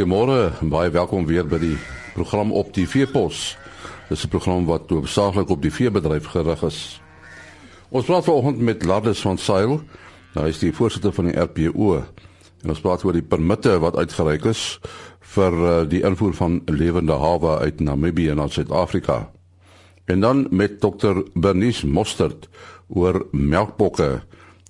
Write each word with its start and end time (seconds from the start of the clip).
Goeiemôre, 0.00 0.54
baie 0.64 0.88
welkom 0.88 1.26
weer 1.28 1.44
by 1.44 1.58
die 1.60 1.74
program 2.14 2.54
op 2.56 2.70
die 2.72 2.86
Veepos. 2.88 3.58
Dis 4.08 4.24
'n 4.24 4.32
program 4.32 4.64
wat 4.64 4.88
hoofsaaklik 4.88 5.50
op 5.50 5.60
die 5.60 5.72
veebedryf 5.72 6.24
gerig 6.24 6.62
is. 6.62 7.02
Ons 7.90 8.04
praat 8.04 8.24
vanoggend 8.24 8.58
met 8.58 8.84
Lardus 8.84 9.20
van 9.20 9.36
Sail. 9.38 9.82
Nou 10.32 10.46
hy 10.46 10.48
is 10.48 10.58
die 10.58 10.72
voorsitter 10.72 11.12
van 11.12 11.24
die 11.24 11.36
RPO. 11.36 11.96
En 12.62 12.68
ons 12.68 12.80
praat 12.80 13.04
oor 13.04 13.12
die 13.12 13.22
permitte 13.22 13.78
wat 13.78 13.96
uitgereik 13.96 14.44
is 14.44 14.80
vir 15.20 15.52
uh, 15.52 15.88
die 15.88 16.02
invoer 16.02 16.32
van 16.34 16.62
lewende 16.64 17.12
hawe 17.12 17.58
uit 17.58 17.80
Namibië 17.80 18.34
na 18.34 18.48
Suid-Afrika. 18.48 19.30
En 20.04 20.20
dan 20.20 20.46
met 20.50 20.80
Dr. 20.80 21.20
Bernice 21.34 21.86
Mostert 21.86 22.48
oor 22.88 23.26
melkbokke 23.32 24.22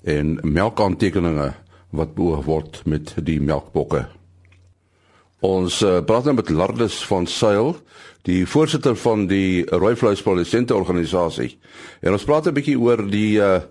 en 0.02 0.38
melkaantekeninge 0.42 1.54
wat 1.90 2.14
beoog 2.14 2.44
word 2.44 2.82
met 2.84 3.14
die 3.22 3.40
melkbokke. 3.40 4.19
Ons 5.40 5.78
uh, 5.80 6.02
praat 6.04 6.26
nou 6.28 6.34
met 6.36 6.50
Lardus 6.52 6.98
van 7.08 7.24
Sail, 7.26 7.72
die 8.28 8.42
voorsitter 8.44 8.92
van 9.00 9.24
die 9.26 9.64
Rooi 9.72 9.94
Vleis 9.96 10.20
Produsente 10.20 10.74
Organisasie. 10.76 11.54
En 12.04 12.12
ons 12.12 12.24
praat 12.28 12.46
'n 12.46 12.52
bietjie 12.52 12.76
oor 12.76 13.00
die 13.08 13.40
uh, 13.40 13.62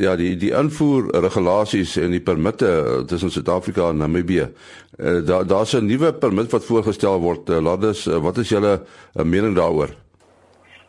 ja, 0.00 0.16
die 0.16 0.32
die 0.40 0.52
invoer 0.56 1.10
regulasies 1.20 1.96
en 2.00 2.10
die 2.10 2.22
permitte 2.24 3.04
tussen 3.06 3.30
Suid-Afrika 3.30 3.90
en 3.90 4.00
Namibië. 4.00 4.48
Uh, 4.96 5.20
daar 5.26 5.44
daar's 5.46 5.74
'n 5.74 5.84
nuwe 5.84 6.12
permit 6.14 6.50
wat 6.50 6.64
voorgestel 6.64 7.20
word. 7.20 7.48
Uh, 7.50 7.60
Lardus, 7.60 8.06
uh, 8.06 8.16
wat 8.16 8.38
is 8.38 8.48
julle 8.48 8.80
uh, 8.80 9.22
mening 9.22 9.54
daaroor? 9.54 9.92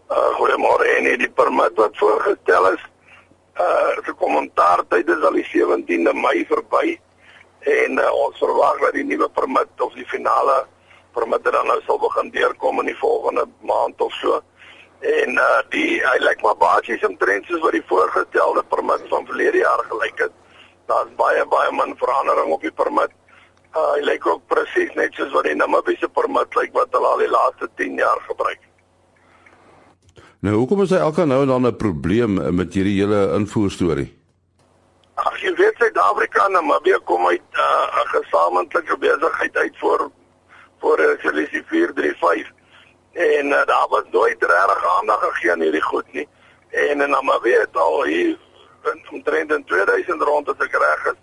Uh, 0.09 0.31
Goeiemôre. 0.39 1.01
Nee, 1.01 1.17
die 1.17 1.29
permit 1.29 1.75
wat 1.75 1.91
voorgestel 1.97 2.71
is, 2.71 2.83
uh, 3.59 3.99
se 4.05 4.13
kommentaar 4.17 4.83
tyd 4.87 5.09
is 5.09 5.23
al 5.23 5.33
die 5.33 5.47
17de 5.51 6.13
Mei 6.13 6.45
verby 6.47 6.99
en 7.65 7.97
uh, 7.97 8.09
ons 8.13 8.37
verwag 8.37 8.79
dat 8.83 8.93
die 8.93 9.05
nuwe 9.05 9.27
permit 9.33 9.81
of 9.81 9.93
die 9.97 10.05
finale 10.05 10.65
permit 11.17 11.43
dan 11.47 11.65
nou 11.65 11.79
sal 11.85 11.97
begin 12.01 12.29
deurkom 12.33 12.81
in 12.83 12.91
die 12.91 12.99
volgende 12.99 13.45
maand 13.65 14.01
of 14.01 14.13
so. 14.21 14.41
En 15.05 15.37
uh 15.41 15.61
die 15.73 15.99
hy 16.03 16.15
lyk 16.23 16.41
maar 16.45 16.57
basies 16.61 17.03
omtrent 17.07 17.47
soos 17.49 17.63
wat 17.63 17.75
die 17.75 17.85
voorgestelde 17.89 18.63
permit 18.71 19.05
van 19.11 19.27
verlede 19.29 19.63
jaar 19.63 19.83
gelyk 19.89 20.25
het. 20.27 20.33
Daar's 20.91 21.11
baie 21.19 21.45
baie 21.51 21.71
min 21.75 21.95
verandering 21.99 22.53
op 22.53 22.61
die 22.61 22.73
permit. 22.83 23.13
Uh 23.75 23.87
hy 23.95 24.03
lyk 24.11 24.27
ook 24.27 24.45
presies 24.51 24.93
net 24.99 25.17
soos 25.17 25.33
wat 25.35 25.49
die 25.49 25.57
Namibiese 25.57 26.09
permit 26.09 26.59
lyk 26.59 26.73
wat 26.77 26.93
hulle 26.95 27.11
al 27.13 27.23
die 27.23 27.31
laaste 27.31 27.69
10 27.81 28.01
jaar 28.01 28.21
gebruik. 28.27 28.61
Nou 30.45 30.59
hoekom 30.61 30.83
is 30.85 30.93
hy 30.93 31.01
elke 31.01 31.25
nou 31.25 31.45
dan 31.45 31.67
'n 31.67 31.75
probleem 31.75 32.55
met 32.55 32.73
hierdie 32.73 32.99
hele 33.01 33.33
invoer 33.39 33.71
storie? 33.71 34.09
Suid-Afrika 35.95 36.45
en 36.45 36.51
Namibië 36.51 36.97
kom 37.03 37.27
uit 37.27 37.41
uh, 37.51 37.59
'n 37.59 37.99
uh, 37.99 38.09
gesamentlike 38.11 38.97
besigheid 38.97 39.57
uit 39.57 39.77
voor 39.77 40.11
voor 40.79 40.99
resolusie 40.99 41.63
435 41.65 42.51
en 43.11 43.45
uh, 43.45 43.65
daar 43.65 43.87
was 43.89 44.03
nooit 44.11 44.43
regtig 44.43 44.99
aandag 44.99 45.19
gegee 45.19 45.51
aan 45.51 45.61
hierdie 45.61 45.81
goed 45.81 46.13
nie. 46.13 46.27
En 46.69 47.01
in 47.01 47.09
Namibië 47.09 47.57
het 47.59 47.77
al 47.77 48.03
hier 48.03 48.37
omtrent 49.11 49.51
in 49.51 49.63
2000 49.65 50.21
rond 50.21 50.49
as 50.49 50.65
ek 50.65 50.75
reg 50.75 51.05
is, 51.05 51.19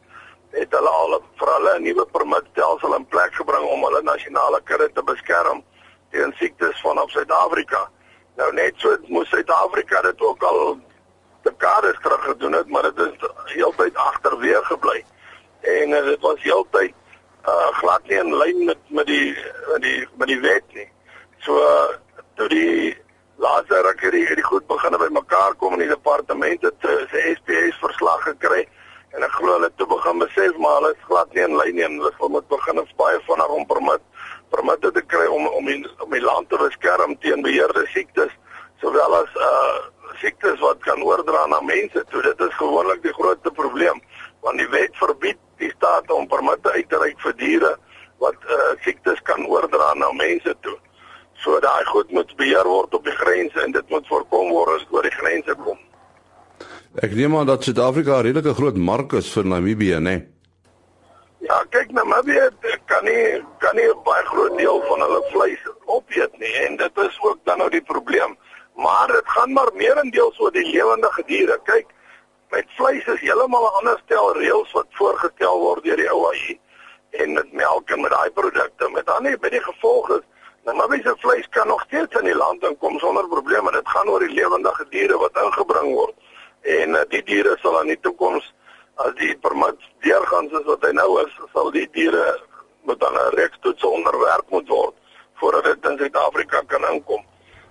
het 0.51 0.73
hulle 0.73 0.89
al 0.89 1.21
vir 1.37 1.53
hulle 1.55 1.79
'n 1.79 1.83
nuwe 1.83 2.07
permitstelsel 2.07 2.95
in 2.95 3.07
plek 3.07 3.35
gebring 3.35 3.65
om 3.65 3.85
hulle 3.85 4.03
nasionale 4.03 4.61
kudde 4.65 4.93
te 4.93 5.03
beskerm 5.03 5.65
teen 6.11 6.33
siektes 6.37 6.81
vanaf 6.81 7.11
Suid-Afrika. 7.11 7.91
Nou 8.37 8.53
net 8.53 8.73
so 8.77 8.97
moes 9.07 9.29
Suid-Afrika 9.29 10.01
dit 10.01 10.21
ook 10.21 10.43
al 10.43 10.81
dekades 11.43 11.99
terug 12.03 12.25
gedoen 12.25 12.53
het, 12.53 12.69
maar 12.69 12.83
dit 12.83 12.99
is 13.07 13.31
heeltyd 13.55 13.97
agterweer 13.97 14.65
gebly. 14.65 15.05
En 15.61 15.91
uh, 15.91 16.05
dit 16.05 16.21
was 16.21 16.43
heeltyd 16.43 16.95
uh 17.43 17.71
glad 17.81 18.05
nie 18.07 18.19
in 18.19 18.37
lyn 18.39 18.65
met 18.65 18.79
met 18.89 19.07
die 19.07 19.37
met 19.73 19.83
die 19.83 20.09
met 20.17 20.29
die 20.29 20.41
wet 20.41 20.75
nie. 20.75 20.89
So 21.43 21.59
uh, 21.59 21.97
toe 22.39 22.49
die 22.49 22.95
laaste 23.43 23.81
ruk 23.83 24.05
hierdie 24.05 24.27
hierdie 24.29 24.47
goed 24.47 24.67
begin 24.71 24.95
by 25.01 25.09
mekaar 25.11 25.57
kom 25.59 25.75
in 25.75 25.83
die 25.83 25.91
departement 25.91 26.63
het 26.63 26.87
uh, 26.87 27.01
se 27.11 27.23
SPS 27.35 27.81
verslag 27.83 28.23
gekry 28.29 28.63
en 29.13 29.27
ek 29.27 29.35
glo 29.39 29.57
hulle 29.57 29.71
toe 29.77 29.89
begin 29.91 30.23
besef 30.23 30.61
maar 30.63 30.79
hulle 30.79 30.93
is 30.95 31.09
glad 31.09 31.35
nie 31.35 31.43
in 31.45 31.57
lyn 31.59 31.75
nie 31.79 31.87
en 31.89 31.99
hulle 31.99 32.31
moet 32.37 32.47
begin 32.53 32.83
op 32.83 32.93
baie 33.01 33.19
vinnig 33.27 33.57
om 33.57 33.67
permit 33.73 34.05
permitte 34.55 34.93
te 34.95 35.03
kry 35.15 35.27
om 35.27 35.49
om 35.49 35.67
die, 35.67 35.81
om 36.05 36.15
die 36.15 36.23
land 36.23 36.49
te 36.53 36.61
beskerm 36.61 37.17
teen 37.25 37.43
beheerde 37.43 37.85
siektes 37.95 38.33
sowel 38.85 39.19
as 39.23 39.41
uh 39.49 39.81
siektes 40.21 40.61
wat 40.61 40.81
kan 40.85 41.03
oordra 41.03 41.47
na 41.47 41.61
mense 41.61 42.05
toe. 42.11 42.23
Dit 42.23 42.41
is 42.41 42.55
gewoonlik 42.59 43.03
die 43.03 43.15
grootste 43.17 43.51
probleem 43.51 44.01
want 44.43 44.59
die 44.59 44.69
wet 44.69 44.97
verbied 44.99 45.39
die 45.63 45.71
staat 45.77 46.11
om 46.11 46.27
permitte 46.27 46.73
uit 46.75 46.89
te 46.91 46.99
reik 46.99 47.21
vir 47.23 47.37
diere 47.39 47.77
wat 48.23 48.49
uh, 48.51 48.73
siektes 48.83 49.23
kan 49.29 49.47
oordra 49.47 49.93
na 49.95 50.11
mense 50.19 50.55
toe. 50.67 50.77
So 51.43 51.61
daai 51.63 51.85
goed 51.91 52.11
moet 52.11 52.37
beheer 52.37 52.67
word 52.67 52.95
op 52.95 53.07
die 53.07 53.17
grense 53.19 53.63
en 53.63 53.73
dit 53.75 53.89
moet 53.91 54.07
voorkom 54.11 54.51
word 54.51 54.81
as 54.81 54.87
oor 54.91 55.07
die 55.07 55.15
grense 55.15 55.55
kom. 55.65 55.79
Ek 57.03 57.15
neem 57.17 57.35
aan 57.39 57.49
dat 57.49 57.65
Suid-Afrika 57.65 58.19
'n 58.19 58.27
redelike 58.29 58.55
groot 58.55 58.77
mark 58.77 59.13
is 59.13 59.33
vir 59.33 59.45
Namibië, 59.45 59.99
né? 59.99 60.01
Nee? 60.01 60.29
Ja, 61.49 61.65
kyk, 61.71 61.91
Namibië 61.91 62.51
kan 62.87 63.05
nie 63.05 63.43
kan 63.59 63.75
nie 63.77 63.89
baie 64.05 64.25
groot 64.25 64.59
deel 64.59 64.83
van 64.89 65.01
hulle 65.01 65.23
vleis 65.33 65.63
opeet 65.87 66.39
nie 66.39 66.53
en 66.67 66.77
dit 66.77 66.99
is 67.07 67.19
ook 67.23 67.39
dan 67.45 67.59
nou 67.59 67.71
die 67.71 67.83
probleem 67.83 68.37
maar 68.75 69.07
dit 69.07 69.23
gaan 69.25 69.53
maar 69.53 69.71
meerendeels 69.75 70.39
oor 70.41 70.53
die 70.53 70.67
lewende 70.67 71.11
diere. 71.27 71.59
Kyk, 71.65 71.87
met 72.51 72.67
vleis 72.77 73.07
is 73.07 73.21
heeltemal 73.21 73.65
'n 73.65 73.77
ander 73.79 74.01
stel 74.05 74.33
reëls 74.37 74.73
wat 74.73 74.87
voorgestel 74.91 75.59
word 75.61 75.85
deur 75.85 75.97
die 75.97 76.13
OAI 76.13 76.59
en 77.11 77.33
met 77.33 77.53
melk 77.53 77.91
en 77.91 78.01
met 78.01 78.11
daai 78.11 78.31
produkte. 78.31 78.89
Met 78.91 79.07
dan 79.07 79.23
nie 79.23 79.37
by 79.37 79.49
die 79.49 79.63
gevolg 79.63 80.11
is 80.11 80.25
nou 80.65 80.77
maar 80.77 80.99
se 81.03 81.15
vleis 81.19 81.49
kan 81.49 81.67
nog 81.67 81.83
steeds 81.83 82.15
in 82.21 82.25
die 82.25 82.35
land 82.35 82.63
inkom 82.63 82.99
sonder 82.99 83.29
probleme. 83.29 83.73
Dit 83.73 83.89
gaan 83.89 84.09
oor 84.09 84.21
die 84.21 84.35
lewende 84.35 84.87
diere 84.91 85.19
wat 85.19 85.37
ingebring 85.37 85.95
word. 85.95 86.15
En 86.63 86.91
uh, 86.91 87.01
die 87.09 87.23
diere 87.23 87.57
sal 87.61 87.81
in 87.81 87.87
die 87.87 88.01
toekoms 88.01 88.55
as 88.95 89.15
die 89.15 89.37
permit 89.37 89.81
deurgaan 90.01 90.49
soos 90.49 90.65
wat 90.65 90.83
hy 90.83 90.93
nou 90.93 91.21
is, 91.25 91.41
sal 91.53 91.71
die 91.71 91.89
diere 91.93 92.39
met 92.85 93.01
dan 93.01 93.15
'n 93.15 93.35
reeks 93.35 93.59
toetse 93.61 93.89
onderwerp 93.89 94.51
moet 94.51 94.69
word 94.69 94.95
voordat 95.35 95.65
dit 95.65 95.91
in 95.91 95.99
Suid-Afrika 95.99 96.63
kan 96.67 96.85
inkom 96.93 97.25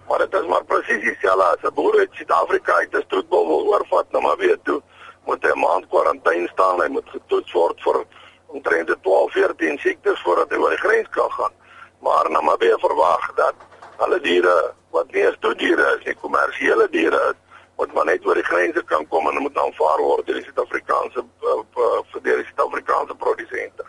maar 0.08 0.20
dit 0.20 0.34
is 0.34 0.48
maar 0.48 0.64
presies 0.64 1.04
dieselfde 1.04 1.44
as 1.44 1.64
'n 1.70 1.74
boer 1.74 2.00
uit 2.00 2.10
Suid-Afrika 2.12 2.74
uit 2.74 2.96
'n 2.96 3.04
stroetbal 3.06 3.48
wil 3.48 3.68
oorvat 3.74 4.12
na 4.12 4.20
nou 4.20 4.38
weer 4.38 4.60
toe 4.64 4.82
moet 5.26 5.44
hy 5.44 5.52
'n 5.52 5.60
maand 5.60 5.88
kwarantyne 5.88 6.48
staan 6.48 6.82
hy 6.82 6.88
moet 6.88 7.10
getoets 7.10 7.52
word 7.52 7.82
vir 7.82 8.06
omtrent 8.48 8.96
12 9.02 9.32
14 9.32 9.78
siektes 9.78 10.22
voordat 10.22 10.50
hy 10.50 10.58
oor 10.58 10.70
die 10.70 10.86
grens 10.88 11.10
kan 11.10 11.32
gaan 11.32 11.54
maar 12.00 12.32
nou 12.32 12.44
maar 12.44 12.58
weer 12.58 12.80
verwag 12.80 13.34
dat 13.36 13.56
alle 13.98 14.20
diere 14.20 14.74
wat 14.90 15.12
nie 15.12 15.28
as 15.28 15.38
diere 15.58 15.98
is 15.98 16.06
nie 16.06 16.16
kommersiële 16.16 16.88
diere 16.90 17.22
is 17.32 17.40
moet 17.78 17.94
maar 17.94 18.06
net 18.06 18.26
oor 18.26 18.36
die 18.36 18.52
grense 18.52 18.84
kan 18.84 19.08
kom 19.08 19.28
en 19.28 19.42
moet 19.42 19.58
aanvaar 19.58 20.02
word 20.02 20.26
deur 20.26 20.36
die 20.36 20.44
Suid-Afrikaanse 20.50 21.20
uh, 21.20 21.56
uh, 21.86 22.02
vir 22.12 22.22
die 22.28 22.46
Suid-Afrikaanse 22.50 23.16
produsente 23.16 23.86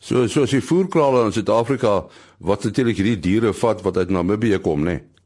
So 0.00 0.26
so 0.32 0.42
as 0.42 0.52
jy 0.54 0.62
voerkrale 0.64 1.26
in 1.28 1.32
Suid-Afrika 1.36 2.06
wat 2.38 2.64
natuurlik 2.64 2.96
hierdie 2.96 3.20
diere 3.20 3.52
vat 3.52 3.82
wat 3.84 3.96
uit 4.00 4.10
Namibië 4.10 4.58
kom, 4.64 4.80
né? 4.80 4.96
Nee? 4.96 5.19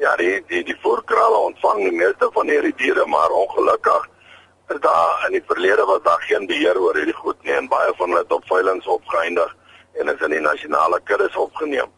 Ja, 0.00 0.14
die 0.16 0.42
die 0.48 0.62
die 0.64 0.76
voerkrale 0.80 1.36
ontvang 1.36 1.82
die 1.84 1.92
meeste 1.92 2.30
van 2.32 2.48
hierdie 2.48 2.72
diere, 2.80 3.02
maar 3.06 3.30
ongelukkig 3.36 4.06
is 4.72 4.78
daar 4.80 5.24
in 5.26 5.34
die 5.36 5.42
verlede 5.46 5.84
was 5.84 5.98
daar 6.02 6.22
geen 6.24 6.46
beheer 6.48 6.78
oor 6.80 6.96
hierdie 6.96 7.16
goed 7.16 7.42
nie 7.44 7.52
en 7.52 7.66
baie 7.68 7.90
van 7.98 8.08
hulle 8.08 8.22
het 8.22 8.32
op 8.32 8.46
veiling 8.48 8.78
opgeëindig 8.94 9.50
en 10.00 10.12
is 10.12 10.22
in 10.24 10.32
die 10.32 10.40
nasionale 10.40 11.00
kuddes 11.10 11.36
opgeneem. 11.36 11.90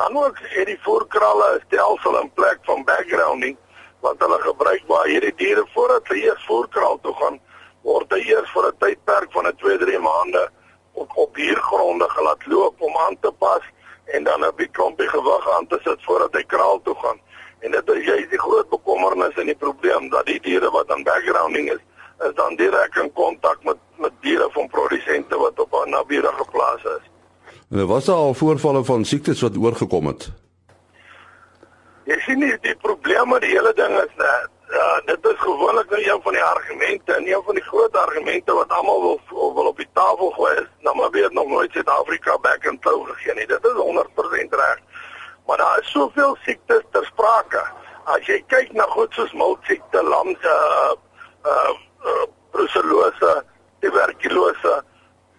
Dan 0.00 0.16
ook 0.16 0.40
het 0.54 0.66
die 0.66 0.78
voerkrale 0.86 1.48
'n 1.54 1.60
stelsel 1.66 2.16
in 2.20 2.30
plek 2.38 2.58
van 2.70 2.84
backgrounding 2.84 3.56
wat 4.00 4.24
hulle 4.24 4.38
gebruik 4.46 4.84
waar 4.86 5.06
hierdie 5.06 5.34
diere 5.42 5.66
voordat 5.74 6.08
hulle 6.08 6.22
eers 6.22 6.46
voerkraal 6.46 6.98
toe 7.02 7.14
gaan, 7.20 7.36
word 7.82 8.08
hulle 8.08 8.24
eers 8.32 8.50
vir 8.54 8.68
'n 8.70 8.78
tydperk 8.78 9.32
van 9.32 9.46
'n 9.46 9.56
2-3 9.56 9.98
maande 9.98 10.48
op 10.92 11.10
op 11.16 11.36
hiergronde 11.36 12.08
gelaat 12.08 12.46
loop 12.46 12.80
om 12.80 12.96
aan 12.96 13.16
te 13.20 13.32
pas 13.32 13.64
en 14.04 14.24
dan 14.24 14.40
'n 14.40 14.56
bietjie 14.56 14.72
klompie 14.72 15.08
gewig 15.08 15.50
aan 15.50 15.66
te 15.66 15.78
sit 15.84 16.04
voordat 16.04 16.32
hy 16.32 16.44
kraal 16.44 16.80
toe 16.82 16.96
gaan. 17.02 17.20
En 17.62 17.70
dit 17.70 17.90
is 17.94 18.04
jy 18.04 18.18
die 18.30 18.42
groot 18.42 18.68
bekommernis 18.68 19.38
en 19.38 19.46
die 19.46 19.58
probleem 19.58 20.08
dat 20.10 20.26
die 20.26 20.40
diere 20.42 20.70
wat 20.74 20.90
aan 20.90 21.04
backgrounding 21.06 21.70
is, 21.70 21.82
is 22.26 22.34
dan 22.38 22.56
direk 22.58 22.98
in 23.02 23.12
kontak 23.12 23.62
met 23.64 23.78
met 24.02 24.12
diere 24.20 24.48
van 24.50 24.68
produsente 24.68 25.36
wat 25.38 25.58
op 25.58 25.72
'n 25.72 25.90
naburige 25.90 26.44
plaas 26.50 26.82
is. 26.84 27.04
En 27.70 27.78
er 27.78 27.86
was 27.86 28.04
daar 28.04 28.16
al 28.16 28.34
voorvalle 28.34 28.84
van 28.84 29.04
siektes 29.04 29.40
wat 29.40 29.56
oorgekom 29.56 30.06
het. 30.06 30.30
Jy 32.04 32.18
sien 32.18 32.38
nie 32.38 32.56
die 32.60 32.76
probleem 32.76 33.28
met 33.28 33.40
die 33.40 33.50
hele 33.50 33.72
ding 33.74 33.94
is 33.98 34.14
dat 34.16 34.48
ja, 34.72 35.00
dit 35.04 35.26
is 35.26 35.38
gewoonlik 35.38 35.90
nou 35.90 36.02
een 36.02 36.22
van 36.22 36.32
die 36.32 36.42
argumente 36.42 37.12
en 37.12 37.26
een 37.26 37.42
van 37.44 37.54
die 37.54 37.62
groot 37.62 37.96
argumente 37.96 38.52
wat 38.52 38.68
almal 38.68 39.00
wil 39.02 39.54
wil 39.54 39.66
op 39.66 39.76
die 39.76 39.88
tafel 39.92 40.30
gooi 40.30 40.54
is, 40.54 40.68
nou 40.80 40.96
maar 40.96 41.10
weet 41.10 41.32
nog 41.32 41.48
nooit 41.48 41.72
Suid-Afrika 41.72 42.38
back 42.38 42.66
and 42.66 42.82
toe 42.82 43.06
gegee 43.06 43.34
nie. 43.34 43.46
Dit 43.46 43.64
is 43.64 43.72
100% 43.72 44.50
reg. 44.50 44.61
Maar 45.52 45.60
daar 45.60 45.80
is 45.80 45.90
soveel 45.90 46.36
siektes 46.42 46.82
ter 46.90 47.04
sprake. 47.04 47.60
As 48.04 48.24
jy 48.24 48.38
kyk 48.48 48.70
na 48.72 48.86
goed 48.88 49.12
soos 49.12 49.32
miltsiekte, 49.36 50.00
lamse, 50.02 50.52
uh 50.68 50.94
uh, 51.44 51.72
uh 52.08 52.22
brucellose, 52.56 53.32
tuberkulose, 53.84 54.72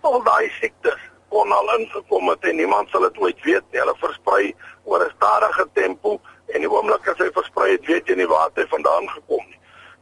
al 0.06 0.20
daai 0.28 0.52
siektes 0.60 1.00
kon 1.34 1.50
al 1.58 1.72
ingekom 1.80 2.30
het 2.30 2.46
en 2.46 2.62
niemand 2.62 2.94
sal 2.94 3.08
dit 3.08 3.18
ooit 3.26 3.42
weet 3.48 3.66
nie. 3.72 3.80
Hulle 3.82 3.96
versprei 4.04 4.54
oor 4.84 5.02
'n 5.02 5.16
stadige 5.16 5.66
tempo 5.74 6.20
en 6.54 6.62
die 6.62 6.70
oomblik 6.70 7.10
as 7.10 7.18
hy 7.18 7.32
versprei 7.40 7.72
het, 7.72 7.90
weet 7.90 8.08
jy 8.08 8.16
nie 8.22 8.30
waar 8.30 8.54
hy 8.54 8.68
vandaan 8.76 9.10
gekom 9.16 9.42
nie. 9.50 9.60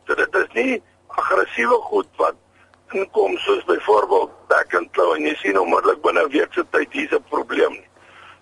So 0.07 0.15
dit 0.15 0.35
is 0.35 0.51
nie 0.59 0.83
aggressiewe 1.07 1.79
goed 1.87 2.11
wat 2.17 2.35
inkom 2.91 3.37
soos 3.37 3.63
byvoorbeeld 3.63 4.35
back 4.51 4.75
and 4.75 4.91
claw 4.91 5.15
en 5.15 5.23
jy 5.31 5.35
sien 5.35 5.59
onmiddellik 5.59 6.03
binne 6.03 6.25
'n 6.25 6.31
week 6.35 6.53
se 6.53 6.67
tyd 6.69 6.91
hier's 6.91 7.15
'n 7.15 7.23
probleem 7.31 7.79
nie. 7.79 7.90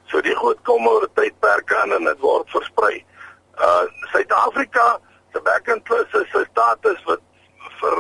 So 0.09 0.21
die 0.25 0.35
goed 0.35 0.61
kom 0.65 0.88
oor 0.88 1.03
'n 1.03 1.13
tydperk 1.13 1.73
aan 1.73 1.94
en 1.94 2.03
dit 2.03 2.19
word 2.19 2.50
versprei. 2.50 3.06
Uh 3.59 3.85
Suid-Afrika 4.11 5.00
se 5.33 5.39
and 5.73 5.83
claw 5.85 6.06
se 6.11 6.45
status 6.51 7.03
wat 7.06 7.21
vir 7.81 7.97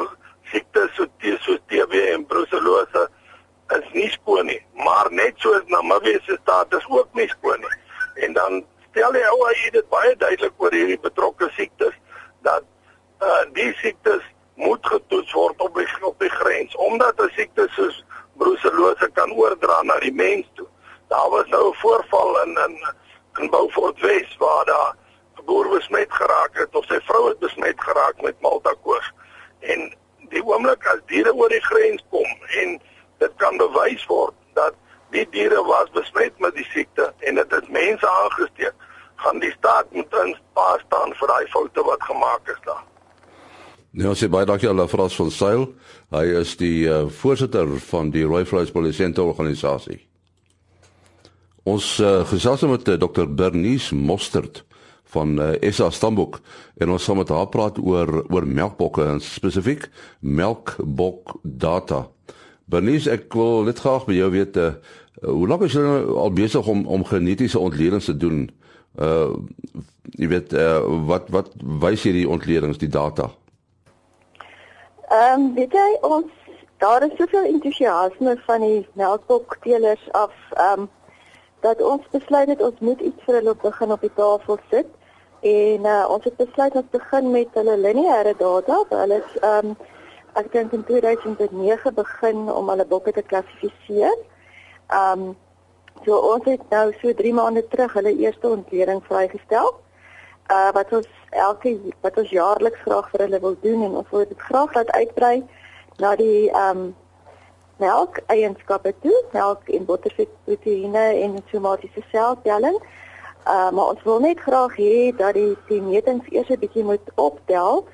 siektes 0.51 0.95
so 0.95 1.05
so 1.45 1.57
TB 1.67 1.93
en 2.13 2.25
brucellose 2.25 3.09
is 3.77 3.93
nie 3.93 4.09
skoon 4.09 4.45
nie, 4.45 4.61
maar 4.73 5.11
net 5.11 5.37
soos 5.37 5.61
Namibië 5.67 6.19
se 6.25 6.37
status 6.41 6.85
ook 6.89 7.13
nie 7.13 7.27
skoon 7.27 7.59
nie. 7.59 7.77
En 8.25 8.33
dan 8.33 8.65
stel 8.89 9.13
jy 9.13 9.27
ou 9.29 9.45
hy 9.45 9.69
dit 9.75 9.89
baie 9.89 10.15
duidelik 10.15 10.53
oor 10.57 10.73
hierdie 10.73 10.99
betrokke 10.99 11.49
siektes 11.57 11.93
dat 12.47 12.65
uh 13.21 13.43
die 13.53 13.73
siektes 13.83 14.25
moet 14.55 14.85
getoets 14.87 15.31
word 15.37 15.61
op 15.61 15.77
die 15.77 15.87
op 16.01 16.19
die 16.19 16.33
grens 16.39 16.75
omdat 16.75 17.21
'n 17.21 17.29
siekte 17.37 17.67
soos 17.77 18.03
brucellose 18.37 19.09
kan 19.13 19.31
oordra 19.31 19.83
na 19.83 19.99
die 19.99 20.13
mens 20.13 20.47
toe. 20.55 20.68
Daar 21.09 21.29
was 21.29 21.47
nou 21.47 21.69
'n 21.69 21.79
voorval 21.81 22.41
in 22.43 22.53
in 22.65 22.73
in 23.39 23.49
Beaufort 23.49 23.99
West 23.99 24.37
waar 24.37 24.65
daar 24.65 24.95
'n 25.37 25.45
boer 25.45 25.69
besmet 25.69 26.11
geraak 26.11 26.53
het 26.53 26.75
of 26.75 26.85
sy 26.85 26.99
vrou 26.99 27.27
het 27.29 27.39
besmet 27.39 27.81
geraak 27.81 28.21
met 28.21 28.41
Malta 28.41 28.73
koors. 28.83 29.11
En 29.59 29.93
die 30.29 30.43
oomblik 30.45 30.85
as 30.87 31.01
diere 31.05 31.33
oor 31.33 31.49
die 31.49 31.65
grens 31.71 32.03
kom 32.09 32.29
en 32.61 32.81
dit 33.17 33.33
kan 33.35 33.57
bewys 33.57 34.05
word 34.05 34.33
dat 34.53 34.73
die 35.09 35.27
diere 35.29 35.63
was 35.63 35.89
besmet 35.95 36.39
met 36.39 36.55
die 36.55 36.67
siekte 36.73 37.13
en 37.19 37.35
dit 37.35 37.51
het 37.51 37.69
mense 37.69 38.09
aangesteek, 38.09 38.73
gaan 39.15 39.39
die 39.39 39.51
staat 39.51 39.91
moet 39.91 40.13
instaan 40.13 40.79
staan 40.85 41.13
vir 41.13 41.27
daai 41.27 41.47
foute 41.47 41.83
wat 41.83 42.03
gemaak 42.03 42.49
is 42.49 42.61
daar. 42.65 42.83
Nou 43.91 44.13
sê 44.15 44.29
baie 44.29 44.45
dankie 44.45 44.69
aan 44.69 44.77
Lafras 44.77 45.15
van 45.15 45.31
Sail. 45.31 45.65
Hy 46.13 46.25
is 46.39 46.53
die 46.57 46.85
uh, 46.85 47.07
voorsitter 47.09 47.79
van 47.89 48.11
die 48.13 48.23
Rooi 48.23 48.45
Vleis 48.45 48.71
Polisente 48.71 49.23
organisasie. 49.23 50.08
Ons 51.67 51.97
uh, 51.99 52.21
gesels 52.29 52.61
met 52.61 52.87
uh, 52.87 52.95
Dr 52.99 53.27
Bernice 53.27 53.95
Mostert 53.95 54.63
van 55.11 55.39
uh, 55.41 55.71
SA 55.71 55.89
Stambok 55.89 56.39
en 56.77 56.93
ons 56.93 57.03
gaan 57.03 57.17
met 57.17 57.29
haar 57.29 57.49
praat 57.49 57.79
oor 57.81 58.23
oor 58.29 58.45
melkbokke 58.47 59.03
en 59.03 59.19
spesifiek 59.19 59.89
melkbok 60.19 61.39
data. 61.43 62.05
Bernice, 62.69 63.09
ek 63.11 63.33
wil 63.33 63.65
net 63.65 63.81
graag 63.81 64.05
by 64.05 64.15
jou 64.19 64.29
weet 64.31 64.57
uh, 64.61 64.71
hoe 65.25 65.47
lank 65.49 65.65
is 65.67 65.75
jy 65.75 65.83
nou 65.83 66.17
al 66.21 66.31
besig 66.31 66.67
om 66.69 66.85
om 66.87 67.03
genetiese 67.05 67.59
ontledings 67.59 68.07
te 68.11 68.17
doen? 68.17 68.47
Uh 68.99 69.35
jy 70.19 70.27
weet 70.27 70.53
uh, 70.57 70.79
wat 71.05 71.27
wat 71.29 71.51
wys 71.81 72.03
hierdie 72.07 72.27
ontledings 72.29 72.79
die 72.81 72.89
data? 72.89 73.29
Ehm 75.09 75.41
um, 75.41 75.49
weet 75.57 75.73
jy 75.73 75.89
ons 76.07 76.31
daar 76.79 77.03
is 77.05 77.17
soveel 77.17 77.45
entoesiasme 77.49 78.37
van 78.45 78.63
die 78.63 78.87
melkbokteelers 78.93 80.07
af 80.11 80.33
ehm 80.55 80.85
um, 80.85 80.89
dat 81.65 81.81
ons 81.81 82.05
besluit 82.11 82.47
het 82.47 82.61
ons 82.61 82.79
moet 82.79 83.01
iets 83.01 83.23
vir 83.25 83.39
hulle 83.39 83.55
begin 83.61 83.91
op 83.91 84.01
die 84.01 84.13
tafel 84.15 84.59
sit 84.69 84.87
en 85.41 85.85
uh, 85.87 86.05
ons 86.11 86.23
het 86.23 86.35
besluit 86.35 86.75
ons 86.75 86.91
begin 86.91 87.31
met 87.31 87.53
hulle 87.55 87.77
lineêre 87.79 88.33
data. 88.39 88.81
Hulle 88.89 89.21
is 89.23 89.37
ehm 89.41 89.73
um, 89.73 89.77
ek 90.37 90.51
dink 90.53 90.73
in 90.77 90.83
2009 90.87 91.93
begin 91.95 92.49
om 92.51 92.69
hulle 92.69 92.85
bokke 92.85 93.11
te 93.11 93.23
klassifiseer. 93.31 94.17
Ehm 94.87 95.29
um, 95.29 95.37
so 96.05 96.15
ons 96.33 96.45
het 96.47 96.63
nou 96.71 96.91
so 97.01 97.13
3 97.13 97.33
maande 97.33 97.67
terug 97.67 97.93
hulle 97.93 98.15
eerste 98.15 98.47
ontleding 98.47 99.01
vrygestel 99.07 99.73
uh, 100.51 100.71
wat 100.73 100.93
ons 100.93 101.09
elke 101.29 101.75
wat 102.01 102.17
ons 102.17 102.31
jaarliks 102.33 102.81
graag 102.85 103.09
vir 103.11 103.25
hulle 103.25 103.41
wil 103.43 103.57
doen 103.65 103.83
en 103.87 103.99
ons 104.01 104.09
wil 104.13 104.25
dit 104.29 104.47
graag 104.49 104.73
laat 104.77 104.91
uitbrei 104.97 105.37
na 105.99 106.15
die 106.15 106.49
ehm 106.49 106.83
um, 106.87 106.89
melk 107.79 108.19
eienskappe 108.27 108.93
toe, 109.01 109.15
melk 109.33 109.69
en 109.69 109.85
bottervet 109.85 110.31
proteïene 110.45 111.05
en 111.23 111.37
somatiese 111.51 112.03
seltelling. 112.11 112.77
Uh, 113.47 113.69
maar 113.71 113.93
ons 113.93 114.03
wil 114.03 114.19
net 114.19 114.39
graag 114.39 114.75
hê 114.77 115.11
dat 115.17 115.33
die 115.33 115.55
die 115.67 115.81
metings 115.81 116.27
eers 116.29 116.49
'n 116.49 116.59
bietjie 116.59 116.83
moet 116.83 117.11
optel. 117.15 117.85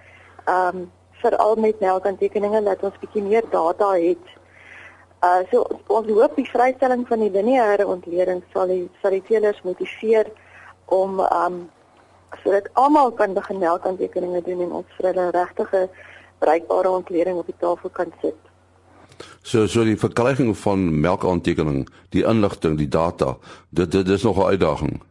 Ehm 0.46 0.78
um, 0.78 0.92
veral 1.22 1.56
met 1.56 1.80
melkaantekeninge 1.80 2.64
dat 2.64 2.84
ons 2.84 2.98
bietjie 3.00 3.24
meer 3.24 3.46
data 3.50 3.92
het. 3.94 4.26
Uh 5.24 5.42
so 5.52 5.64
ons 5.88 6.10
hoop 6.10 6.36
die 6.36 6.50
vrystelling 6.50 7.08
van 7.08 7.20
die 7.20 7.32
lineêre 7.32 7.86
ontleding 7.88 8.44
sal 8.54 8.68
die 8.68 8.90
sal 9.02 9.16
die 9.16 9.24
teelers 9.30 9.62
motiveer 9.64 10.30
om 10.86 11.20
ehm 11.20 11.46
um, 11.46 11.70
sodat 12.44 12.68
almal 12.74 13.12
kan 13.12 13.34
begin 13.34 13.58
melkaantekeninge 13.58 14.42
doen 14.42 14.62
en 14.62 14.72
ons 14.82 14.98
vir 14.98 15.08
hulle 15.12 15.30
regtige 15.32 15.90
bruikbare 16.44 16.90
ontleding 16.90 17.38
op 17.38 17.46
die 17.46 17.60
tafel 17.60 17.90
kan 17.90 18.12
sit. 18.22 18.44
So 19.45 19.68
so 19.68 19.83
die 19.86 19.97
verkryging 19.97 20.56
van 20.57 20.88
melkaantekening, 21.03 21.83
die 22.15 22.24
inligting, 22.25 22.80
die 22.80 22.89
data, 22.89 23.36
dit 23.69 23.92
dit 23.92 24.07
is 24.09 24.24
nog 24.24 24.38
'n 24.38 24.50
uitdaging. 24.57 25.01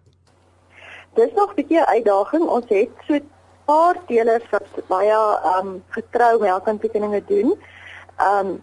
Dis 1.14 1.30
nog 1.34 1.50
'n 1.50 1.54
bietjie 1.54 1.84
uitdaging. 1.84 2.42
Ons 2.42 2.64
het 2.68 2.90
so 3.06 3.14
'n 3.14 3.30
paar 3.64 3.96
teelers 4.06 4.50
wat 4.50 4.66
baie 4.88 5.12
ehm 5.12 5.66
um, 5.66 5.82
getrou 5.88 6.40
melkaantekeninge 6.40 7.22
doen. 7.26 7.54
Ehm 8.16 8.46
um, 8.46 8.62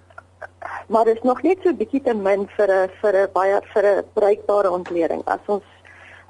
maar 0.87 1.05
dit 1.05 1.15
is 1.15 1.23
nog 1.23 1.41
net 1.41 1.57
so 1.63 1.69
'n 1.69 1.77
bietjie 1.77 2.01
te 2.01 2.13
min 2.13 2.47
vir 2.47 2.69
'n 2.71 2.89
vir 3.01 3.15
'n 3.15 3.31
baie 3.33 3.61
vir 3.73 3.85
'n 3.85 4.03
bruikbare 4.13 4.71
ontleding. 4.71 5.21
As 5.25 5.39
ons 5.45 5.63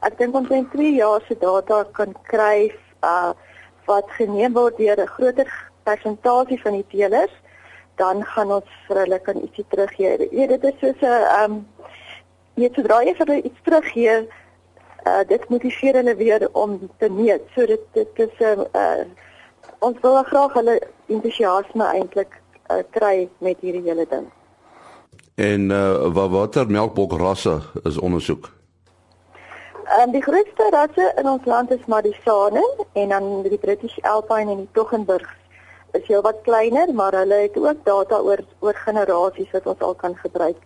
ek 0.01 0.17
dink 0.17 0.35
ons 0.35 0.49
in 0.49 0.69
2 0.69 0.94
jaar 0.95 1.21
se 1.27 1.35
data 1.39 1.85
kan 1.91 2.13
kry 2.23 2.71
uh 3.03 3.33
wat 3.85 4.05
geneem 4.09 4.53
word 4.53 4.77
deur 4.77 5.01
'n 5.01 5.07
groter 5.07 5.69
persentasie 5.83 6.61
van 6.61 6.71
die 6.71 6.87
teelers, 6.87 7.33
dan 8.01 8.24
gaan 8.33 8.51
ons 8.57 8.77
vir 8.88 9.00
hulle 9.03 9.19
kan 9.25 9.42
ietsie 9.45 9.65
teruggee. 9.69 10.27
Ja, 10.36 10.48
dit 10.48 10.63
is 10.69 10.77
soos 10.81 11.01
'n 11.01 11.25
um 11.44 11.57
jy 12.62 12.69
sodra 12.75 13.01
jy 13.07 13.13
vir 13.18 13.27
hulle 13.27 13.48
iets 13.50 13.62
teruggee, 13.68 14.15
uh 15.09 15.24
dit 15.33 15.50
motiveer 15.50 16.00
hulle 16.01 16.15
weer 16.15 16.48
om 16.63 16.80
te 17.00 17.09
meet. 17.09 17.44
So 17.56 17.66
dit 17.66 17.83
dit 17.94 18.19
is 18.28 18.35
'n 18.40 18.66
uh, 18.83 19.04
ons 19.80 19.97
wil 20.02 20.23
graag 20.23 20.54
hulle 20.54 20.81
entoesiasme 21.07 21.85
eintlik 21.97 22.42
uh, 22.71 22.83
kry 22.92 23.30
met 23.37 23.57
hierdie 23.61 23.85
hele 23.90 24.06
ding. 24.09 24.25
En 25.35 25.69
uh 25.69 26.14
wat 26.14 26.30
watter 26.30 26.68
melkbokrasse 26.68 27.59
is 27.83 27.97
ondersoek? 27.97 28.49
Ehm 29.92 30.07
um, 30.07 30.11
die 30.11 30.23
grootste 30.23 30.68
rasse 30.71 31.14
in 31.19 31.28
ons 31.28 31.45
land 31.45 31.71
is 31.71 31.85
Madisane 31.85 32.64
en 32.94 33.09
dan 33.09 33.42
die 33.44 33.57
British 33.57 33.97
Alpine 34.02 34.52
en 34.52 34.57
die 34.57 34.69
Toggenburg 34.71 35.28
is 35.92 36.07
heel 36.07 36.21
wat 36.21 36.42
kleiner, 36.44 36.94
maar 36.94 37.14
hulle 37.14 37.33
het 37.33 37.57
ook 37.57 37.86
data 37.86 38.19
oor 38.19 38.44
oor 38.60 38.76
generasies 38.76 39.52
wat 39.52 39.66
ons 39.66 39.80
al 39.80 39.95
kan 39.95 40.16
gebruik. 40.16 40.57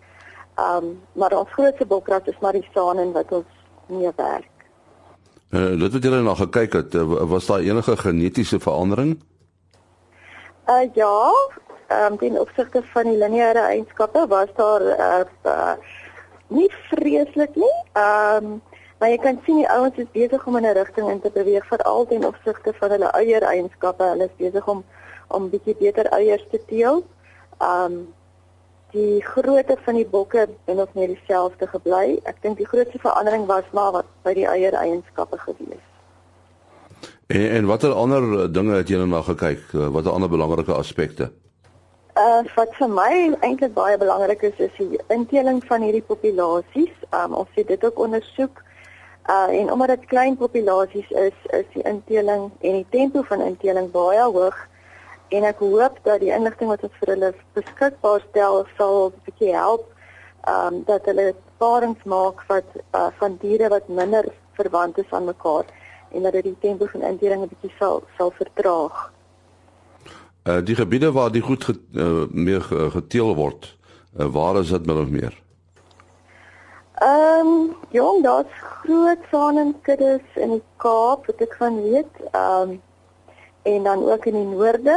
Ehm 0.54 0.84
um, 0.84 1.00
maar 1.12 1.38
ons 1.38 1.52
grootste 1.52 1.86
bokras 1.86 2.24
is 2.24 2.38
Madisane 2.40 3.12
wat 3.12 3.32
ons 3.32 3.64
mee 3.86 4.12
werk. 4.16 4.54
Uh, 5.50 5.78
dit 5.80 5.92
het 5.92 6.02
julle 6.02 6.22
nog 6.22 6.38
gekyk 6.38 6.72
het 6.72 6.94
uh, 6.94 7.02
was 7.30 7.46
daar 7.46 7.60
enige 7.60 7.96
genetiese 7.96 8.60
verandering? 8.60 9.20
Uh 10.66 10.88
ja, 10.94 11.32
ehm 11.86 12.12
um, 12.12 12.18
ten 12.18 12.40
opsigte 12.40 12.82
van 12.82 13.04
die 13.04 13.18
lineêre 13.18 13.66
eienskappe 13.68 14.26
was 14.28 14.48
daar 14.56 14.82
uh, 14.82 15.20
uh 15.44 15.74
nie 16.48 16.72
vreeslik 16.88 17.54
nie. 17.54 17.76
Ehm 17.92 18.44
um, 18.44 18.62
Maar 18.98 19.10
jy 19.12 19.16
kan 19.20 19.40
sien 19.44 19.58
die 19.60 19.68
ouens 19.68 19.98
is 20.00 20.12
besig 20.12 20.46
om 20.48 20.56
in 20.56 20.64
'n 20.64 20.72
rigting 20.72 21.08
in 21.10 21.20
te 21.20 21.30
beweeg 21.30 21.66
veral 21.66 22.06
ten 22.06 22.24
opsigte 22.24 22.72
van 22.78 22.90
hulle 22.90 23.10
eier 23.10 23.42
eienskappe. 23.42 24.04
Hulle 24.04 24.24
is 24.24 24.36
besig 24.36 24.68
om 24.68 24.84
om 25.28 25.50
bietjie 25.50 25.76
beter 25.78 26.06
eiers 26.14 26.44
te 26.50 26.60
teel. 26.68 27.04
Um 27.62 28.06
die 28.94 29.20
grootte 29.20 29.76
van 29.84 29.98
die 29.98 30.06
bokke 30.08 30.46
en 30.70 30.80
of 30.80 30.92
net 30.94 31.10
dieselfde 31.10 31.66
gebly. 31.68 32.20
Ek 32.24 32.38
dink 32.42 32.56
die 32.56 32.68
grootste 32.68 33.00
verandering 33.02 33.44
was 33.46 33.66
maar 33.76 33.92
wat 33.92 34.12
by 34.24 34.32
die 34.38 34.46
eier 34.48 34.72
eienskappe 34.78 35.38
gewees. 35.42 35.82
En 37.26 37.48
en 37.58 37.66
watter 37.66 37.92
ander 37.92 38.52
dinge 38.52 38.78
het 38.78 38.88
julle 38.88 39.06
na 39.06 39.20
gekyk? 39.26 39.66
Watter 39.72 40.12
ander 40.12 40.30
belangrike 40.30 40.72
aspekte? 40.72 41.32
Uh 42.16 42.44
wat 42.54 42.72
vir 42.78 42.88
my 42.88 43.10
eintlik 43.40 43.74
baie 43.74 43.98
belangrik 43.98 44.46
is 44.48 44.64
is 44.68 44.78
die 44.78 45.00
inteling 45.12 45.60
van 45.66 45.82
hierdie 45.82 46.06
populasies. 46.06 46.94
Um 47.10 47.34
ons 47.42 47.58
het 47.58 47.68
dit 47.68 47.84
ook 47.84 47.98
ondersoek 47.98 48.64
Uh 49.26 49.60
en 49.60 49.72
omdat 49.72 49.88
dit 49.88 50.04
klein 50.04 50.36
populasies 50.36 51.10
is, 51.10 51.34
is 51.46 51.64
die 51.72 51.82
inteling 51.82 52.50
en 52.60 52.72
die 52.72 52.86
tempo 52.90 53.22
van 53.22 53.40
inteling 53.40 53.90
baie 53.90 54.22
hoog 54.22 54.68
en 55.28 55.44
ek 55.44 55.58
hoop 55.58 55.98
dat 56.02 56.20
die 56.20 56.32
inligting 56.34 56.68
wat 56.70 56.82
ons 56.86 56.98
vir 57.00 57.12
hulle 57.14 57.32
beskikbaar 57.58 58.22
stel 58.30 58.66
sal 58.76 59.08
'n 59.08 59.22
bietjie 59.26 59.54
help 59.54 59.86
um 60.48 60.82
dat 60.86 61.04
hulle 61.10 61.34
parings 61.58 62.04
maak 62.04 62.44
wat 62.48 62.68
uh, 62.94 63.08
van 63.18 63.38
diere 63.40 63.68
wat 63.68 63.88
minder 63.88 64.24
verwant 64.58 64.98
is 64.98 65.10
aan 65.10 65.24
mekaar 65.24 65.64
en 66.12 66.22
dat 66.22 66.32
dit 66.32 66.44
die 66.44 66.58
tempo 66.60 66.86
van 66.86 67.02
inteling 67.02 67.42
'n 67.42 67.52
bietjie 67.54 67.74
sal 67.78 68.02
sal 68.16 68.30
vertraag. 68.30 69.12
Uh 70.44 70.60
die 70.64 70.76
gebiede 70.76 71.12
waar 71.12 71.32
die 71.32 71.42
goed 71.42 71.64
get, 71.64 71.80
uh, 71.94 72.26
meer 72.30 72.62
geteel 72.98 73.34
word, 73.34 73.76
uh, 74.18 74.26
waar 74.26 74.56
is 74.56 74.70
dit 74.70 74.86
min 74.86 75.00
of 75.00 75.08
meer? 75.08 75.34
Ehm 76.96 77.46
um, 77.46 77.76
jong, 77.90 78.22
daar's 78.22 78.52
groot 78.80 79.18
saankuddes 79.30 80.24
in 80.34 80.50
die 80.50 80.62
Kaap 80.76 81.26
wat 81.26 81.40
ek 81.40 81.56
van 81.58 81.82
weet. 81.82 82.12
Ehm 82.30 82.70
um, 82.70 82.82
en 83.66 83.82
dan 83.82 84.04
ook 84.10 84.26
in 84.30 84.38
die 84.38 84.48
noorde. 84.48 84.96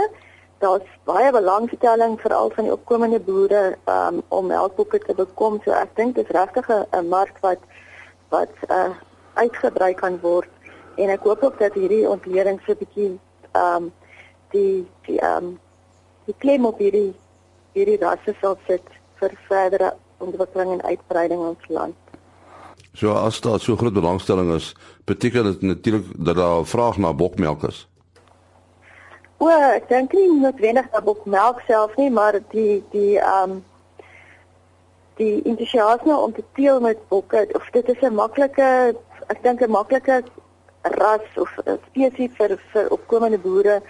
Daar's 0.60 0.88
baie 1.08 1.32
belangstelling 1.32 2.20
veral 2.22 2.52
van 2.56 2.68
die 2.68 2.74
opkomende 2.74 3.20
boere 3.20 3.78
um, 3.86 4.22
om 4.28 4.50
melkboeke 4.52 5.00
te 5.00 5.16
bekom. 5.16 5.60
So 5.64 5.72
ek 5.72 5.96
dink 5.96 6.16
dit 6.16 6.28
is 6.28 6.36
regtig 6.36 6.68
'n 6.70 7.08
mark 7.08 7.40
wat 7.46 7.64
wat 8.30 8.54
uh, 8.70 8.94
uitgebrei 9.34 9.94
kan 9.94 10.20
word 10.22 10.50
en 10.96 11.10
ek 11.10 11.24
hoop 11.24 11.44
ook 11.44 11.60
dat 11.60 11.74
hierdie 11.74 12.10
ontleding 12.10 12.60
so 12.66 12.72
'n 12.72 12.82
bietjie 12.84 13.20
ehm 13.52 13.90
die 14.52 14.86
die 15.08 15.20
ehm 15.20 15.46
um, 15.46 15.60
die 16.26 16.36
klem 16.38 16.66
op 16.66 16.78
hierdie 16.78 17.14
hierdie 17.74 18.00
rasse 18.02 18.36
sal 18.42 18.58
sit 18.68 18.86
vir 19.20 19.32
verdere 19.48 19.94
ontwikkeling 20.18 20.72
en 20.72 20.82
uitbreiding 20.82 21.40
in 21.40 21.54
ons 21.56 21.68
land. 21.68 21.96
So 22.94 23.14
as 23.14 23.42
daar 23.42 23.60
so 23.60 23.76
groot 23.76 23.94
belangstelling 23.94 24.54
is, 24.54 24.76
beteken 25.06 25.44
dit 25.44 25.62
natuurlik 25.62 26.06
dat 26.16 26.36
daar 26.36 26.60
'n 26.60 26.66
vraag 26.66 26.98
na 26.98 27.14
bokmelk 27.14 27.64
is. 27.64 27.88
O, 29.40 29.48
ek 29.48 29.88
dink 29.88 30.14
nie 30.14 30.28
noodwendig 30.36 30.90
dat 30.92 31.06
bokmelk 31.08 31.62
self 31.68 31.96
nie, 31.96 32.10
maar 32.12 32.36
die 32.52 32.84
die 32.92 33.20
ehm 33.20 33.60
um, 33.60 33.62
die 35.20 35.42
entoesiasme 35.44 36.16
om 36.16 36.34
te 36.34 36.44
teel 36.56 36.80
met 36.80 37.00
bokke 37.12 37.46
of 37.56 37.70
dit 37.76 37.90
is 37.90 38.02
'n 38.02 38.16
maklike 38.16 38.96
ek 39.28 39.40
dink 39.44 39.62
'n 39.62 39.72
maklike 39.72 40.24
ras 40.82 41.28
of 41.36 41.50
spesies 41.88 42.32
vir 42.38 42.58
vir 42.74 42.92
opkomende 42.92 43.40
boere 43.40 43.82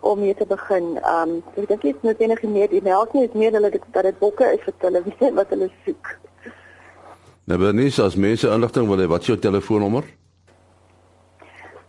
om 0.00 0.18
mee 0.20 0.34
te 0.34 0.46
begin. 0.46 0.98
Ehm 1.02 1.30
um, 1.30 1.42
ek 1.56 1.68
dink 1.68 1.82
dit 1.82 1.94
is 1.94 2.02
noodwendig 2.02 2.42
meer 2.42 2.68
die 2.68 2.82
melk 2.82 3.12
nie 3.14 3.24
is 3.26 3.34
meer 3.34 3.52
hulle 3.52 3.70
dat 3.70 4.02
dit 4.02 4.18
bokke 4.18 4.52
is 4.54 4.64
vir 4.64 4.74
hulle 4.78 5.02
weet 5.02 5.34
wat 5.40 5.48
hulle 5.50 5.70
soek. 5.84 6.18
Nou 7.44 7.58
Bernice, 7.58 8.02
as 8.02 8.14
mense 8.14 8.48
inligting 8.48 8.86
wil 8.88 8.98
hê, 8.98 9.06
wat 9.06 9.20
is 9.20 9.26
jou 9.26 9.38
telefoonnommer? 9.38 10.04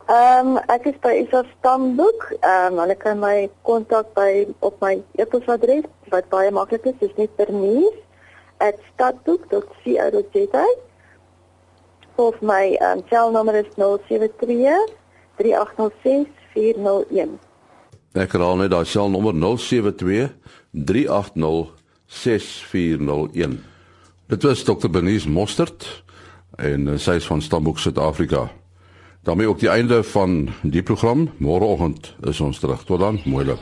Ehm 0.08 0.48
um, 0.48 0.58
ek 0.68 0.86
is 0.92 0.96
by 1.00 1.16
Isa 1.16 1.46
Stamboek. 1.58 2.36
Ehm 2.42 2.74
um, 2.74 2.80
hulle 2.84 2.96
kan 3.00 3.20
my 3.20 3.50
kontak 3.64 4.10
by 4.18 4.44
op 4.60 4.76
my 4.84 4.98
e-posadres 5.16 5.86
wat 6.12 6.28
baie 6.30 6.52
maklik 6.52 6.84
is, 6.92 6.98
dis 7.00 7.14
net 7.16 7.32
Bernice 7.40 8.02
@stadboek.co.za. 8.60 10.66
Of 12.16 12.42
my 12.42 12.76
um, 12.84 13.04
selnommer 13.08 13.56
is 13.56 13.72
073 13.80 14.76
3806 15.40 16.28
401. 16.54 17.40
Ek 18.14 18.36
herhaal 18.36 18.60
net 18.60 18.74
daai 18.76 18.86
selnommer 18.86 19.34
072 19.34 20.28
380 20.72 21.72
6401. 22.06 23.64
Dit 24.28 24.44
was 24.44 24.66
Dr. 24.68 24.90
Bernice 24.90 25.30
Mostert 25.30 26.04
en 26.60 26.88
uh, 26.88 27.00
sy 27.00 27.16
is 27.22 27.30
van 27.32 27.42
Stamboek 27.42 27.80
Suid-Afrika. 27.80 28.50
Daarmee 29.24 29.48
ook 29.48 29.60
die 29.60 29.70
einde 29.70 30.03
van 30.03 30.50
die 30.62 30.84
program. 30.84 31.30
Môreoggend 31.38 32.15
is 32.22 32.39
ons 32.39 32.60
terug. 32.60 32.84
Tot 32.84 33.00
dan, 33.00 33.22
mooi 33.25 33.46
loop. 33.46 33.62